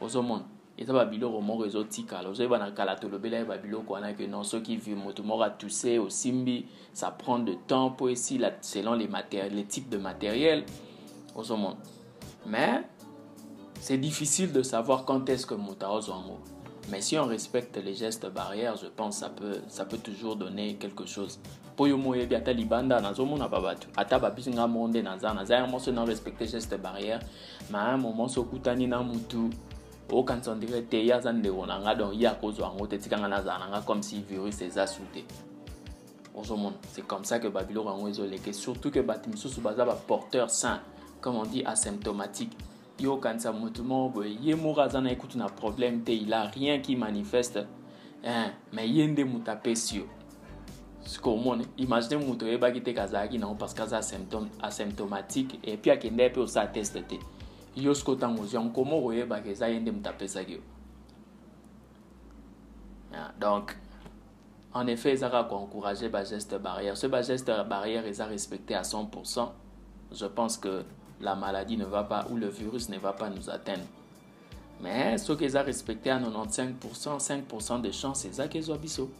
ozomona 0.00 0.44
eza 0.78 0.92
babiloko 0.92 1.40
moko 1.40 1.66
ezotikala 1.66 2.28
ozoyeba 2.28 2.58
na 2.58 2.70
kala 2.70 2.96
babiloko 2.96 3.92
wana 3.92 4.12
ke 4.14 4.26
non 4.26 4.44
soki 4.44 4.76
vi 4.76 4.94
moto 4.94 5.22
moko 5.22 5.42
atuse 5.42 5.98
osimbi 5.98 6.66
ça 6.92 7.10
prend 7.10 7.38
de 7.38 7.54
temps 7.66 7.96
selon 8.60 8.94
les, 8.94 9.08
les 9.50 9.64
types 9.64 9.88
de 9.88 9.98
matériel 9.98 10.64
ozomona 11.34 11.76
mais 12.46 12.82
c'est 13.80 13.98
difficile 13.98 14.52
de 14.52 14.62
savoir 14.62 15.04
quand 15.04 15.28
est-ce 15.28 15.46
que 15.46 15.54
moto 15.54 15.86
aozwa 15.86 16.16
yango 16.16 16.38
mais 16.90 17.00
si 17.00 17.18
on 17.18 17.26
respecte 17.26 17.76
les 17.76 17.94
gestes 17.94 18.26
barrières 18.26 18.76
je 18.76 18.86
pense 18.86 19.18
ça 19.18 19.28
peut, 19.28 19.58
ça 19.68 19.84
peut 19.84 19.98
toujours 19.98 20.36
donner 20.36 20.74
quelque 20.74 21.06
chose. 21.06 21.38
Mpo 21.74 21.86
yo 21.86 21.96
mo 21.96 22.10
oyebi 22.10 22.34
ata 22.34 22.52
libanda 22.52 23.00
nazomona 23.00 23.48
ba 23.48 23.60
bato 23.60 23.88
ata 23.96 24.18
babisi 24.18 24.50
nga 24.50 24.66
moko 24.66 24.88
nde 24.88 25.02
naza 25.02 25.32
naza 25.34 25.54
yango 25.54 25.78
so 25.78 25.92
na 25.92 26.04
respecte 26.04 26.46
geste 26.46 26.76
barrière 26.76 27.20
ma 27.70 27.94
un 27.94 27.96
moment 27.96 28.26
comme 33.86 34.02
si 34.02 34.22
virus 34.22 34.56
c'est 36.92 37.06
comme 37.06 37.24
ça 37.24 37.38
que 37.38 37.48
babiloko 37.48 37.88
yango 37.88 38.08
ezoleke 38.08 38.52
surtout 38.52 38.90
que 38.90 39.00
sain 40.48 40.80
comme 41.20 41.36
on 41.36 41.44
dit 41.44 41.64
asymptomatique. 41.64 42.56
Yo 42.98 43.14
okanisa 43.14 43.52
motu 43.52 43.82
moko 43.82 44.20
boye 44.20 44.36
ye 44.42 44.54
moko 44.54 44.80
aza 44.80 45.00
na 45.00 45.14
problème. 45.48 46.02
Te 46.02 46.12
il 46.12 46.32
a 46.32 46.44
rien 46.44 46.80
qui 46.80 46.96
manifeste. 46.96 47.60
Hein, 48.24 48.52
mais 48.72 48.88
ye 48.88 49.06
nde 49.06 49.24
moto 49.24 49.50
apesi 49.50 49.96
yo 49.98 50.04
sikomona 51.02 51.64
imagine 51.78 52.18
moto 52.26 52.44
oyebaki 52.44 52.82
te 52.82 52.92
kazalaki 52.92 53.38
nango 53.38 53.54
parce 53.54 53.72
que 53.72 53.82
aza 53.82 54.00
asymptomatique. 54.62 55.58
Et 55.64 55.76
puis 55.76 55.90
akende 55.90 56.28
mpe 56.28 56.38
osala 56.38 56.66
teste 56.66 57.02
te. 57.06 57.18
Yo 57.76 57.94
siko 57.94 58.14
ntango 58.14 58.42
ozwi 58.42 58.56
yango 58.56 58.74
komo 58.74 59.00
koyebaka 59.00 59.48
eza 59.48 59.68
ye 59.68 59.80
nde 59.80 59.90
moto 59.90 60.10
apesaki 60.10 60.52
yo 60.52 60.60
donc 63.40 63.76
en 64.72 64.86
effet 64.86 65.12
ezaka 65.12 65.44
koencourager 65.44 66.08
bageste 66.08 66.58
barrière. 66.58 66.96
Ce 66.96 67.06
bageste 67.06 67.50
barrière 67.68 68.06
eza 68.06 68.26
respecté 68.26 68.74
à 68.74 68.82
100% 68.82 69.48
je 70.12 70.26
pense 70.26 70.58
que 70.58 70.84
la 71.20 71.34
maladie 71.34 71.76
ne 71.76 71.84
va 71.84 72.02
pas 72.02 72.26
ou 72.30 72.36
le 72.36 72.48
virus 72.48 72.88
ne 72.88 72.98
va 72.98 73.12
pas 73.12 73.30
nous 73.30 73.50
atteindre. 73.50 73.84
Mais 74.82 75.18
soki 75.18 75.44
eza 75.44 75.62
respecté 75.62 76.10
à 76.10 76.18
95% 76.18 77.18
5% 77.20 77.82
de 77.82 77.90
chance 77.90 78.24
ezaki 78.24 78.58
ezwa 78.58 78.78
biso 78.78 79.10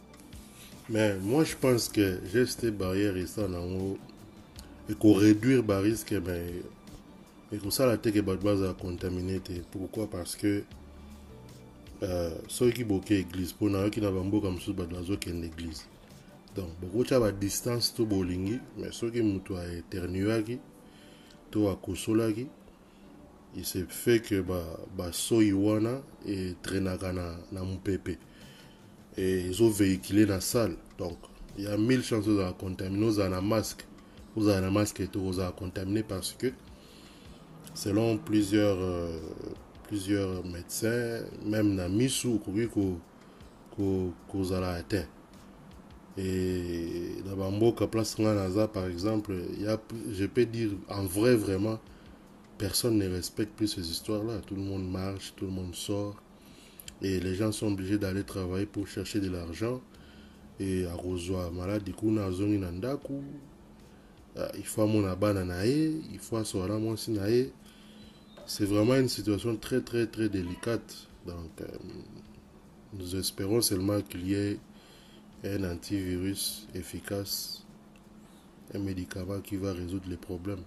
mais 0.89 1.15
moi 1.19 1.43
je 1.43 1.55
pense 1.55 1.87
que 1.87 2.19
geste 2.33 2.71
barrière 2.71 3.15
eza 3.15 3.47
nango 3.47 3.97
ekoréduire 4.89 5.63
barisque 5.63 6.13
mais 6.25 6.63
ekosala 7.53 7.97
te 7.97 8.11
ke 8.11 8.23
bato 8.25 8.43
bazala 8.43 8.73
contamine 8.73 9.39
te 9.39 9.61
pourquoi? 9.71 10.09
Parce 10.09 10.35
que 10.35 10.63
uh, 12.01 12.33
soki 12.47 12.83
boke 12.83 13.11
église 13.11 13.53
mpo 13.53 13.69
nayoki 13.69 14.01
na 14.01 14.11
bamboka 14.11 14.49
mosusu 14.49 14.73
bato 14.73 14.95
bazokende 14.95 15.45
église. 15.45 15.85
Donc 16.55 16.69
bokotya 16.81 17.19
badistance 17.19 17.93
to 17.93 18.05
bolingi 18.05 18.59
mais 18.77 18.91
soki 18.91 19.21
moto 19.21 19.55
aéternuaki 19.55 20.59
to 21.51 21.69
akosolaki. 21.69 22.47
Il 23.55 23.65
se 23.65 23.79
fait 23.79 24.21
que 24.21 24.41
basoi 24.95 25.51
ba 25.51 25.57
wana 25.57 26.01
etrenaka 26.25 27.11
na, 27.11 27.35
na 27.51 27.63
mopepe 27.63 28.17
ezovéhicule 29.17 30.25
na 30.25 30.39
salle. 30.39 30.77
Donc 30.97 31.17
il 31.57 31.65
y 31.65 31.67
a 31.67 31.75
mille 31.77 32.01
chances 32.01 32.27
ozala 32.27 32.53
contaminé 32.53 33.05
ozala 33.05 33.29
na 33.29 33.41
masque. 33.41 33.85
Ozala 34.37 34.61
na 34.61 34.71
masque 34.71 35.09
to 35.11 35.19
ozala 35.19 35.51
contaminé 35.51 36.01
parce 36.01 36.31
que 36.31 36.47
selon 37.73 38.17
plusieurs, 38.17 38.77
euh, 38.79 39.19
plusieurs 39.87 40.45
médecins, 40.45 41.19
même 41.45 41.75
na 41.75 41.89
misu 41.89 42.35
okoki 42.35 42.69
kozala 44.29 44.75
atteint. 44.75 45.07
Et 46.23 47.15
dans 47.25 47.35
Bamboka, 47.35 47.87
place 47.87 48.19
naza 48.19 48.67
par 48.67 48.85
exemple, 48.85 49.33
je 50.11 50.25
peux 50.25 50.45
dire 50.45 50.69
en 50.87 51.03
vrai 51.03 51.35
vraiment, 51.35 51.79
personne 52.59 52.99
ne 52.99 53.09
respecte 53.09 53.55
plus 53.55 53.67
ces 53.67 53.89
histoires-là. 53.89 54.39
Tout 54.45 54.55
le 54.55 54.61
monde 54.61 54.87
marche, 54.87 55.33
tout 55.35 55.45
le 55.45 55.51
monde 55.51 55.73
sort. 55.73 56.21
Et 57.01 57.19
les 57.19 57.33
gens 57.33 57.51
sont 57.51 57.71
obligés 57.73 57.97
d'aller 57.97 58.23
travailler 58.23 58.67
pour 58.67 58.87
chercher 58.87 59.19
de 59.19 59.31
l'argent. 59.31 59.81
Et 60.59 60.85
à 60.85 60.93
Rosoa, 60.93 61.49
malade, 61.49 61.83
du 61.83 61.93
coup, 61.93 62.11
na 62.11 62.31
zone 62.31 62.59
nandaku. 62.59 63.23
Il 64.55 64.65
faut 64.65 64.85
mon 64.85 65.05
abana 65.05 65.43
nae, 65.43 66.01
il 66.11 66.19
faut. 66.19 66.37
C'est 68.45 68.65
vraiment 68.65 68.95
une 68.95 69.09
situation 69.09 69.55
très 69.55 69.81
très 69.81 70.05
très 70.05 70.29
délicate. 70.29 71.07
Donc 71.25 71.61
euh, 71.61 71.65
nous 72.93 73.15
espérons 73.15 73.61
seulement 73.61 74.01
qu'il 74.01 74.27
y 74.27 74.33
ait 74.35 74.59
un 75.43 75.63
antivirus 75.63 76.67
efficace, 76.75 77.65
un 78.73 78.79
médicament 78.79 79.41
qui 79.41 79.57
va 79.57 79.73
résoudre 79.73 80.09
les 80.09 80.17
problèmes. 80.17 80.63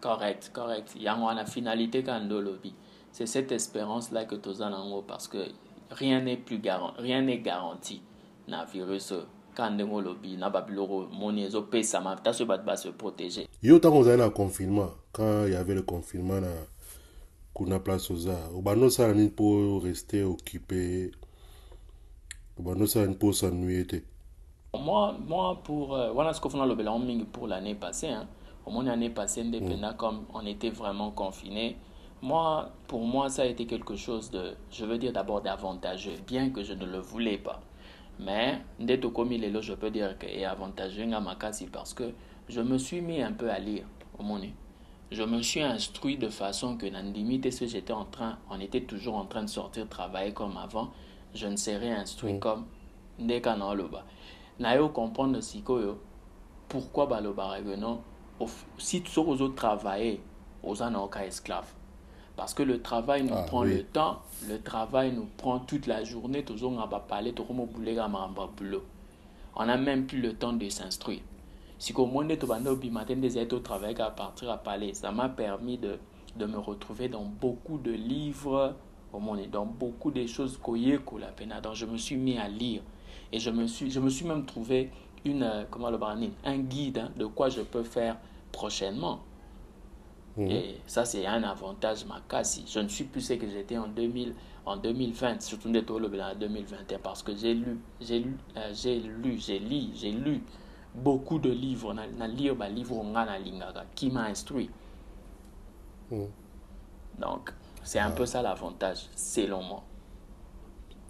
Correct, 0.00 0.50
correct. 0.52 0.92
Il 0.96 1.02
y 1.02 1.08
a 1.08 1.14
une 1.14 1.46
finalité 1.46 2.02
quand 2.02 2.20
lobby. 2.28 2.74
C'est 3.12 3.26
cette 3.26 3.52
espérance-là 3.52 4.24
que 4.24 4.34
tu 4.34 4.48
as 4.62 5.02
parce 5.06 5.28
que 5.28 5.46
rien 5.90 6.20
n'est 6.20 6.36
plus 6.36 6.58
garanti, 6.58 7.00
rien 7.00 7.22
n'est 7.22 7.38
garanti. 7.38 8.02
Na 8.48 8.64
virus 8.64 9.12
ka 9.54 9.70
ndenge 9.70 9.94
olobi 9.94 10.36
na 10.36 10.50
babiloko 10.50 11.06
moni 11.12 11.42
ezopesama 11.42 12.16
ta 12.16 12.32
so 12.32 12.46
bato 12.46 12.64
base 12.64 12.92
protéger 12.92 13.46
yo 13.62 13.76
ntango 13.76 13.98
ozali 13.98 14.18
na 14.18 14.30
confinement 14.30 14.90
quand 15.12 15.46
y 15.46 15.54
avait 15.54 15.74
le 15.74 15.82
confinement 15.82 16.40
na 16.40 16.52
kuna 17.54 17.78
place 17.78 18.10
oza 18.10 18.36
osala 18.54 19.14
nini 19.14 19.28
mpo 19.28 19.78
rester 19.78 20.24
occupé 20.24 21.10
nini 22.62 23.14
mpo 23.14 23.26
osannuye 23.28 23.84
te 23.84 23.96
moi, 24.74 25.14
moi 25.26 25.60
pour 25.62 25.94
euh, 25.94 26.12
wana 26.14 26.32
sikoyo 26.32 26.52
fona 26.52 26.64
alobelango 26.64 27.04
mingi 27.04 27.24
pour 27.24 27.46
l'année 27.46 27.74
passée 27.74 28.08
hein. 28.08 28.26
omoni 28.66 28.88
année 28.88 29.10
passée 29.10 29.44
nde 29.44 29.60
mpena 29.60 29.92
mm. 29.92 29.96
comme 29.96 30.24
on 30.32 30.46
était 30.46 30.70
vraiment 30.70 31.10
confiné 31.10 31.76
moi 32.22 32.70
pour 32.86 33.00
moi 33.00 33.28
ça 33.28 33.42
a 33.42 33.46
été 33.46 33.66
quelque 33.66 33.96
chose 33.96 34.30
de 34.30 34.54
je 34.70 34.84
veux 34.84 34.96
dire 34.96 35.12
d'abord 35.12 35.42
d'avantageux 35.42 36.14
bien 36.26 36.50
que 36.50 36.62
je 36.62 36.72
ne 36.72 36.86
le 36.86 36.98
voulais 36.98 37.38
pas. 37.38 37.60
Mais 38.20 38.60
tokomi 39.00 39.38
lelo 39.38 39.60
je 39.60 39.74
peux 39.74 39.90
dire 39.90 40.16
que 40.18 40.26
est 40.26 40.44
avantageux 40.44 41.06
parce 41.72 41.94
que 41.94 42.12
je 42.48 42.60
me 42.60 42.78
suis 42.78 43.00
mis 43.00 43.20
un 43.20 43.32
peu 43.32 43.50
à 43.50 43.58
lire 43.58 43.84
omoni 44.18 44.54
je 45.10 45.22
me 45.22 45.42
suis 45.42 45.62
instruit 45.62 46.16
de 46.16 46.28
façon 46.28 46.76
que 46.76 46.86
nandimi 46.86 47.40
te 47.40 47.50
ce 47.50 47.66
j'étais 47.66 47.92
en 47.92 48.04
train 48.04 48.38
on 48.50 48.60
était 48.60 48.82
toujours 48.82 49.16
en 49.16 49.26
train 49.26 49.42
de 49.42 49.48
sortir 49.48 49.88
travailler 49.88 50.32
comme 50.32 50.56
avant 50.56 50.92
je 51.34 51.46
ne 51.46 51.56
serais 51.56 51.90
instruit 51.90 52.34
mm. 52.34 52.40
comme 52.40 52.64
nde 53.18 53.40
kana 53.40 53.66
oloba 53.66 54.04
nayo 54.58 54.88
comprendre 54.88 55.40
sikoyo 55.42 55.98
pourquoi 56.68 57.06
balobaka 57.06 57.62
que 57.62 57.76
non 57.76 58.00
si 58.78 59.02
soki 59.06 59.30
ozotravaille 59.30 60.20
oza 60.62 60.90
na 60.90 61.00
oka 61.00 61.26
esclave 61.26 61.72
parce 62.36 62.54
que 62.54 62.62
le 62.62 62.80
travail 62.80 63.24
nous 63.24 63.34
ah, 63.36 63.42
prend 63.42 63.62
oui. 63.62 63.74
le 63.74 63.82
temps, 63.84 64.20
le 64.48 64.60
travail 64.60 65.12
nous 65.12 65.26
prend 65.36 65.58
toute 65.58 65.86
la 65.86 66.02
journée, 66.02 66.42
toujours 66.42 66.72
on 66.72 66.86
va 66.86 66.98
parler, 67.00 67.34
on 69.54 69.66
n'a 69.66 69.76
même 69.76 70.06
plus 70.06 70.20
le 70.20 70.32
temps 70.32 70.52
de 70.52 70.68
s'instruire. 70.68 71.20
Si 71.78 71.92
comme 71.92 72.16
on 72.16 72.28
est 72.28 72.42
au 72.42 72.46
matin 72.46 73.16
des 73.16 73.38
aides 73.38 73.52
au 73.52 73.58
travail 73.58 74.00
à 74.00 74.10
partir 74.10 74.50
à 74.50 74.56
parler, 74.56 74.94
ça 74.94 75.12
m'a 75.12 75.28
permis 75.28 75.78
de, 75.78 75.98
de 76.36 76.46
me 76.46 76.58
retrouver 76.58 77.08
dans 77.08 77.24
beaucoup 77.24 77.78
de 77.78 77.90
livres, 77.90 78.74
dans 79.46 79.66
beaucoup 79.66 80.10
de 80.10 80.26
choses 80.26 80.58
la 81.18 81.28
peine. 81.28 81.54
Donc 81.62 81.74
je 81.74 81.86
me 81.86 81.96
suis 81.96 82.16
mis 82.16 82.38
à 82.38 82.48
lire 82.48 82.82
et 83.32 83.38
je 83.38 83.50
me 83.50 83.66
suis, 83.66 83.90
je 83.90 84.00
me 84.00 84.08
suis 84.08 84.24
même 84.26 84.44
trouvé 84.44 84.90
une, 85.24 85.66
comment 85.70 85.90
le 85.90 85.98
un 86.44 86.58
guide 86.58 86.98
hein, 86.98 87.10
de 87.16 87.26
quoi 87.26 87.48
je 87.48 87.60
peux 87.62 87.82
faire 87.82 88.16
prochainement. 88.50 89.20
Mhm. 90.36 90.50
Et 90.50 90.76
ça, 90.86 91.04
c'est 91.04 91.26
un 91.26 91.42
avantage 91.42 92.06
Makassi. 92.06 92.64
Je 92.66 92.80
ne 92.80 92.88
suis 92.88 93.04
plus 93.04 93.20
ce 93.20 93.34
que 93.34 93.48
j'étais 93.48 93.76
en, 93.76 93.88
2000, 93.88 94.34
en 94.64 94.76
2020, 94.76 95.42
surtout 95.42 95.68
en 95.68 96.34
2021, 96.34 96.98
parce 96.98 97.22
que 97.22 97.34
j'ai 97.36 97.54
lu, 97.54 97.78
j'ai 98.00 98.20
lu, 98.20 98.36
euh, 98.56 98.72
j'ai 98.74 99.00
lu, 99.00 99.38
j'ai 99.38 99.58
lu, 99.58 99.88
j'ai 99.94 100.12
lu 100.12 100.42
beaucoup 100.94 101.38
de 101.38 101.50
livres. 101.50 101.94
Na 101.94 102.26
lire 102.26 102.54
ba 102.56 102.68
livre 102.68 103.04
qui 103.94 104.10
m'a 104.10 104.24
instruit. 104.24 104.70
Mhm. 106.10 106.28
Donc, 107.18 107.52
c'est 107.84 107.98
un 107.98 108.10
peu 108.10 108.26
ça 108.26 108.42
l'avantage, 108.42 109.08
selon 109.16 109.62
moi. 109.62 109.84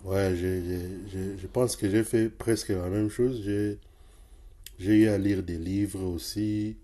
Ouais, 0.04 0.34
je 0.34 1.46
pense 1.46 1.76
que 1.76 1.88
j'ai 1.88 2.02
fait 2.02 2.28
presque 2.28 2.70
la 2.70 2.88
même 2.88 3.08
chose. 3.08 3.40
J'ai 3.44 3.78
eu 4.78 5.08
à 5.08 5.18
lire 5.18 5.42
des 5.42 5.58
livres 5.58 6.02
aussi. 6.02 6.76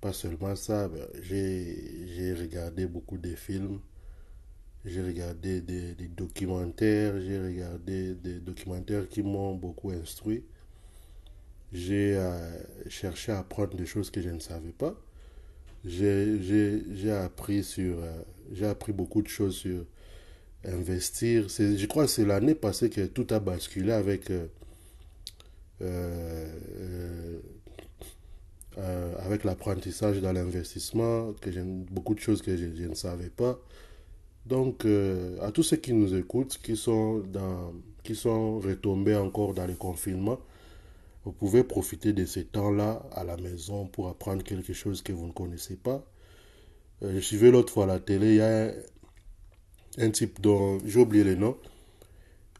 Pas 0.00 0.12
seulement 0.12 0.56
ça, 0.56 0.88
ben, 0.88 1.06
j'ai 1.22 2.34
regardé 2.38 2.86
beaucoup 2.86 3.18
de 3.18 3.34
films. 3.36 3.80
J'ai 4.84 5.02
regardé 5.02 5.60
des, 5.60 5.94
documentaires. 6.08 7.20
J'ai 7.20 7.40
regardé 7.40 8.14
des 8.14 8.40
documentaires 8.40 9.08
qui 9.08 9.22
m'ont 9.22 9.54
beaucoup 9.54 9.90
instruit. 9.90 10.44
J'ai 11.72 12.16
euh, 12.16 12.58
cherché 12.88 13.32
à 13.32 13.38
apprendre 13.38 13.76
des 13.76 13.86
choses 13.86 14.10
que 14.10 14.20
je 14.20 14.30
ne 14.30 14.40
savais 14.40 14.72
pas. 14.72 14.94
J'ai 15.84 17.10
appris 17.10 17.62
sur... 17.62 17.98
Euh, 17.98 18.22
j'ai 18.52 18.66
appris 18.66 18.92
beaucoup 18.92 19.22
de 19.22 19.28
choses 19.28 19.56
sur 19.56 19.84
investir. 20.66 21.48
Je 21.48 21.86
crois 21.86 22.04
que 22.04 22.10
c'est 22.10 22.24
l'année 22.24 22.54
passée 22.54 22.90
que 22.90 23.06
tout 23.06 23.26
a 23.30 23.40
basculé 23.40 23.92
avec, 23.92 24.30
euh, 24.30 24.46
euh, 25.82 27.40
euh, 28.78 29.14
avec 29.18 29.44
l'apprentissage 29.44 30.20
dans 30.20 30.32
l'investissement, 30.32 31.32
que 31.40 31.50
beaucoup 31.92 32.14
de 32.14 32.20
choses 32.20 32.42
que 32.42 32.56
je, 32.56 32.64
ne 32.64 32.94
savais 32.94 33.30
pas. 33.30 33.58
Donc, 34.46 34.84
à 35.40 35.50
tous 35.52 35.62
ceux 35.62 35.78
qui 35.78 35.92
nous 35.94 36.14
écoutent, 36.14 36.58
qui 36.62 36.76
sont, 36.76 37.22
qui 38.02 38.14
sont 38.14 38.58
retombés 38.58 39.16
encore 39.16 39.54
dans 39.54 39.66
le 39.66 39.74
confinement, 39.74 40.38
vous 41.24 41.32
pouvez 41.32 41.64
profiter 41.64 42.12
de 42.12 42.26
ces 42.26 42.44
temps-là 42.44 43.02
à 43.12 43.24
la 43.24 43.38
maison 43.38 43.86
pour 43.86 44.08
apprendre 44.08 44.42
quelque 44.42 44.74
chose 44.74 45.00
que 45.00 45.12
vous 45.12 45.26
ne 45.26 45.32
connaissez 45.32 45.76
pas. 45.76 46.04
Je 47.12 47.20
suivais 47.20 47.50
l'autre 47.50 47.72
fois 47.72 47.86
la 47.86 47.98
télé, 47.98 48.28
il 48.30 48.36
y 48.36 48.40
a 48.40 48.70
un 49.98 50.10
type 50.10 50.40
dont 50.40 50.78
j'ai 50.84 51.00
oublié 51.00 51.24
le 51.24 51.34
nom. 51.34 51.56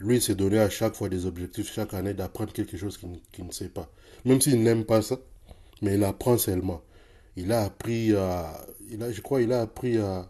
Lui, 0.01 0.17
il 0.17 0.23
s'est 0.23 0.35
donné 0.35 0.59
à 0.59 0.71
chaque 0.71 0.95
fois 0.95 1.09
des 1.09 1.27
objectifs, 1.27 1.73
chaque 1.73 1.95
année, 1.95 2.15
d'apprendre 2.15 2.53
quelque 2.53 2.77
chose 2.77 2.99
qu'il 2.99 3.47
ne 3.47 3.53
sait 3.53 3.69
pas. 3.69 3.89
Même 4.25 4.41
s'il 4.41 4.63
n'aime 4.63 4.85
pas 4.85 5.03
ça, 5.03 5.19
mais 5.83 5.95
il 5.95 6.05
apprend 6.05 6.37
seulement. 6.37 6.83
Il 7.37 7.53
a 7.53 7.63
appris 7.63 8.15
à. 8.15 8.61
Il 8.91 9.03
a, 9.03 9.13
je 9.13 9.21
crois 9.21 9.43
il 9.43 9.53
a 9.53 9.63
appris 9.63 9.99
à, 9.99 10.29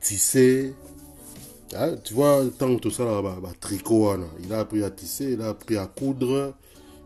tisser. 0.00 0.74
Hein, 1.74 1.96
tu 2.04 2.14
vois, 2.14 2.44
tant 2.58 2.74
que 2.76 2.80
tout 2.80 2.90
ça, 2.90 3.04
là, 3.04 3.20
bah, 3.20 3.38
bah, 3.42 3.52
tricot, 3.60 4.14
il 4.42 4.52
a 4.52 4.60
appris 4.60 4.82
à 4.82 4.90
tisser, 4.90 5.32
il 5.32 5.42
a 5.42 5.48
appris 5.48 5.76
à 5.76 5.86
coudre, 5.86 6.54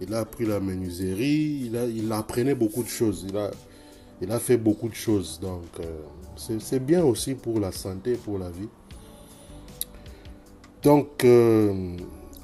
il 0.01 0.13
a 0.15 0.21
appris 0.21 0.45
la 0.45 0.61
menuiserie, 0.61 1.63
il, 1.67 1.77
a, 1.77 1.85
il 1.87 2.11
apprenait 2.13 2.55
beaucoup 2.55 2.83
de 2.83 2.89
choses. 2.89 3.25
Il 3.29 3.37
a, 3.37 3.51
il 4.21 4.31
a 4.31 4.39
fait 4.39 4.57
beaucoup 4.57 4.89
de 4.89 4.95
choses. 4.95 5.39
Donc, 5.41 5.65
euh, 5.81 6.01
c'est 6.39 6.85
bien 6.85 7.05
aussi 7.05 7.35
pour 7.35 7.59
la 7.61 7.73
santé, 7.73 8.15
pour 8.15 8.39
la 8.39 8.51
vie. 8.51 8.69
Donc, 10.83 11.25
euh, 11.25 11.97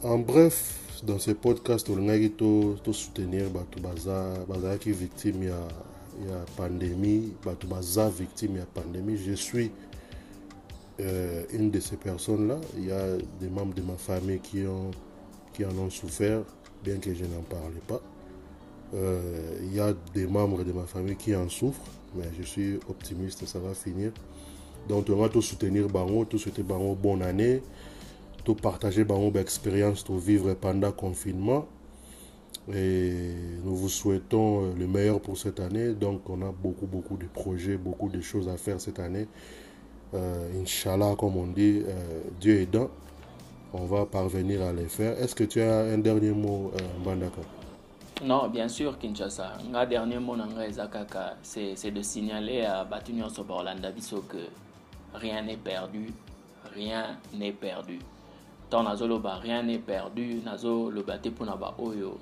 en 0.02 0.18
bref, 0.18 0.80
dans 1.04 1.18
ce 1.18 1.30
podcast, 1.30 1.88
on 1.88 2.08
a 2.08 2.18
tout 2.36 2.76
soutenir 2.92 3.44
les 3.44 3.80
baza 3.80 4.78
qui 4.78 4.90
victime 4.92 5.44
ya 5.44 5.58
la 6.28 6.44
pandémie, 6.56 7.32
batu 7.44 7.66
baza 7.66 8.08
victime 8.08 8.56
la 8.56 8.66
pandémie. 8.66 9.16
Je 9.16 9.32
suis 9.32 9.70
euh, 11.00 11.44
une 11.52 11.70
de 11.70 11.80
ces 11.80 11.96
personnes-là. 11.96 12.56
Il 12.76 12.86
y 12.86 12.92
a 12.92 13.16
des 13.40 13.48
membres 13.48 13.74
de 13.74 13.82
ma 13.82 13.96
famille 13.96 14.40
qui, 14.40 14.66
ont, 14.66 14.90
en 15.64 15.78
ont 15.78 15.90
souffert, 15.90 16.42
bien 16.82 16.96
que 16.98 17.14
je 17.14 17.24
n'en 17.24 17.42
parle 17.48 17.74
pas. 17.86 18.00
Euh, 18.94 19.58
il 19.62 19.74
y 19.74 19.80
a 19.80 19.92
des 20.12 20.26
membres 20.26 20.64
de 20.64 20.72
ma 20.72 20.84
famille 20.84 21.16
qui 21.16 21.34
en 21.34 21.48
souffrent, 21.48 21.90
mais 22.16 22.30
je 22.38 22.42
suis 22.42 22.74
optimiste, 22.88 23.46
ça 23.46 23.58
va 23.58 23.74
finir. 23.74 24.12
Donc, 24.88 25.06
on 25.08 25.16
va 25.16 25.28
tout 25.28 25.42
soutenir 25.42 25.88
Bango, 25.88 26.24
tout 26.24 26.38
souhaiter 26.38 26.62
Bango 26.62 26.94
bonne 26.94 27.22
année 27.22 27.62
tout 28.44 28.54
partager 28.54 29.04
mon 29.04 29.32
expérience, 29.32 30.04
tout 30.04 30.18
vivre 30.18 30.54
pendant 30.54 30.88
le 30.88 30.92
confinement. 30.92 31.66
Et 32.72 33.12
nous 33.64 33.74
vous 33.74 33.88
souhaitons 33.88 34.64
euh, 34.64 34.74
le 34.78 34.86
meilleur 34.86 35.20
pour 35.20 35.36
cette 35.36 35.60
année. 35.60 35.92
Donc, 35.92 36.28
on 36.30 36.40
a 36.42 36.52
beaucoup, 36.52 36.86
beaucoup 36.86 37.16
de 37.16 37.26
projets, 37.26 37.76
beaucoup 37.76 38.08
de 38.08 38.20
choses 38.20 38.48
à 38.48 38.56
faire 38.56 38.80
cette 38.80 39.00
année. 39.00 39.26
Euh, 40.14 40.62
Inch'Allah, 40.62 41.14
comme 41.18 41.36
on 41.36 41.46
dit, 41.46 41.82
euh, 41.86 42.20
Dieu 42.40 42.60
aidant, 42.60 42.90
on 43.72 43.84
va 43.84 44.06
parvenir 44.06 44.62
à 44.62 44.72
les 44.72 44.86
faire. 44.86 45.20
Est-ce 45.20 45.34
que 45.34 45.44
tu 45.44 45.60
as 45.60 45.80
un 45.80 45.98
dernier 45.98 46.30
mot, 46.30 46.70
euh, 46.74 47.04
Non, 48.22 48.48
bien 48.48 48.68
sûr, 48.68 48.96
Kinshasa. 48.98 49.58
Un 49.74 49.86
dernier 49.86 50.18
mot, 50.18 50.36
c'est 51.42 51.90
de 51.90 52.02
signaler 52.02 52.62
à 52.64 52.84
Batunyon 52.84 53.28
Soborlanda 53.28 53.90
que 53.90 54.36
rien 55.14 55.42
n'est 55.42 55.56
perdu, 55.56 56.12
rien 56.74 57.18
n'est 57.32 57.52
perdu. 57.52 57.98
Ntango 58.68 58.88
nazoloba 58.88 59.36
rien 59.36 59.62
n'est 59.62 59.78
perdu. 59.78 60.40
Nazoloba 60.44 61.18
te 61.18 61.28
mpona 61.28 61.54
baoyo 61.56 62.18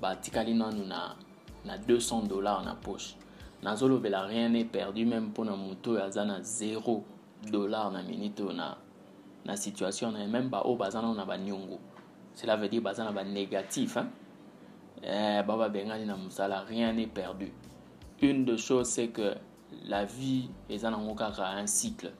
batikali 0.00 0.54
nanu 0.54 0.84
na, 0.86 1.16
na 1.64 1.78
200 1.78 2.28
dollars 2.28 2.62
na 2.64 2.74
poche. 2.74 3.16
Nazolobela 3.62 4.22
rien 4.22 4.48
n'est 4.48 4.64
perdu. 4.64 5.06
Même 5.06 5.28
mpona 5.28 5.56
moto 5.56 5.92
oyo 5.92 6.04
aza 6.04 6.24
na 6.24 6.40
0 6.42 7.02
dollar 7.50 7.90
na 7.90 8.02
minute 8.02 8.40
oyo 8.40 8.52
na, 8.52 8.76
na 9.44 9.56
situation 9.56 10.12
na. 10.12 10.20
Ye 10.20 10.28
même 10.28 10.48
baoyo 10.48 10.76
baza 10.76 11.00
nano 11.00 11.14
na 11.14 11.24
baniongo 11.24 11.78
cela 12.36 12.56
veut 12.56 12.68
dire 12.68 12.82
baza 12.82 13.02
na 13.02 13.12
banégatif 13.12 13.96
hein? 13.96 14.06
Eh, 15.06 15.42
ba 15.46 15.56
babengani 15.56 16.04
na 16.04 16.16
mosala 16.16 16.60
rien 16.60 16.92
n'est 16.92 17.06
perdu. 17.06 17.52
Une 18.20 18.44
de 18.44 18.56
choses 18.56 18.88
c'est 18.88 19.08
que 19.08 19.34
la 19.86 20.04
vie 20.04 20.50
kaka 21.16 21.46
un 21.46 21.66
cycle. 21.66 22.12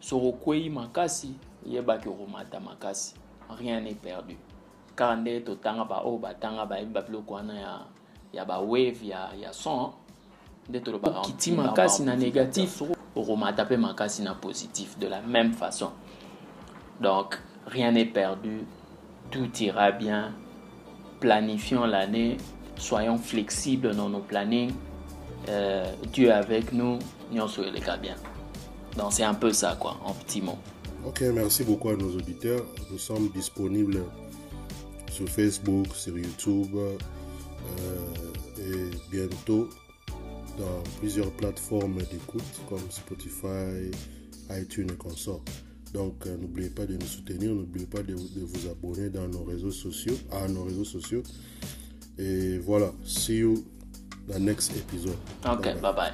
Soki 0.00 0.26
okwei 0.26 0.70
makasi 0.70 1.34
yebaki 1.66 2.08
okomata 2.08 2.60
makasi. 2.60 3.14
Rien 3.48 3.80
n'est 3.80 3.94
perdu. 3.94 4.36
Kaka 4.94 5.16
nde 5.16 5.40
totanga 5.40 5.84
baoyo 5.84 6.18
batanga 6.18 6.66
bayebi 6.66 6.92
babiloko 6.92 7.34
wana 7.34 7.54
ya, 7.54 7.80
ya 8.32 8.44
bawave 8.44 9.06
ya, 9.06 9.30
ya 9.40 9.52
son 9.52 9.92
nde 10.68 10.80
tolobaka 10.80 11.20
okiti 11.20 11.52
makasi 11.52 12.02
na 12.02 12.16
négatif. 12.16 12.82
Okomata 13.16 13.64
mpe 13.64 13.76
makasi 13.76 14.22
na 14.22 14.34
positif 14.34 14.98
de 14.98 15.06
la 15.08 15.20
même 15.22 15.52
façon. 15.52 15.92
Donc 17.00 17.38
rien 17.66 17.90
n'est 17.92 18.12
perdu. 18.12 18.64
Tout 19.30 19.50
ira 19.62 19.92
bien 19.92 20.34
planifions 21.22 21.86
l'année 21.86 22.36
soyons 22.76 23.16
flexibles 23.16 23.94
dans 23.94 24.08
nos 24.08 24.24
plannings 24.30 24.74
euh, 25.48 25.90
Dieu 26.12 26.32
avec 26.32 26.72
nous 26.72 26.98
nyonso 27.32 27.62
eleka 27.62 27.96
bien 27.96 28.16
donc 28.98 29.12
c'est 29.12 29.24
un 29.24 29.34
peu 29.34 29.52
ça 29.52 29.76
quoi 29.78 29.96
en 30.04 30.12
petit 30.12 30.42
mot 30.42 30.58
Ok, 31.04 31.20
merci 31.34 31.64
beaucoup 31.64 31.88
à 31.88 31.96
nos 31.96 32.14
auditeurs. 32.14 32.64
Nous 32.92 32.98
sommes 32.98 33.28
disponibles 33.30 34.04
sur 35.10 35.28
Facebook, 35.28 35.88
sur 35.96 36.16
YouTube 36.16 36.76
euh, 36.76 36.96
et 38.60 38.90
bientôt 39.10 39.68
dans 40.56 40.82
plusieurs 41.00 41.32
plateformes 41.32 41.98
d'écoute 42.08 42.44
comme 42.68 42.88
Spotify, 42.88 43.90
iTunes 44.50 44.90
et 44.92 44.96
consorts. 44.96 45.42
Donc 45.92 46.26
euh, 46.26 46.36
n'oubliez 46.38 46.70
pas 46.70 46.86
de 46.86 46.94
nous 46.94 47.06
soutenir, 47.06 47.52
n'oubliez 47.54 47.86
pas 47.86 48.02
de, 48.02 48.12
de, 48.14 48.40
vous 48.44 48.68
abonner 48.70 49.10
dans 49.10 49.28
nos 49.28 49.44
réseaux 49.44 49.70
sociaux, 49.70 50.16
à 50.30 50.48
nos 50.48 50.64
réseaux 50.64 50.84
sociaux. 50.84 51.22
Et 52.18 52.58
voilà, 52.58 52.92
see 53.04 53.38
you 53.38 53.64
the 54.28 54.38
next 54.38 54.72
episode. 54.76 55.16
Ok, 55.44 55.62
bye 55.64 55.80
bye. 55.80 55.94
bye. 55.94 56.12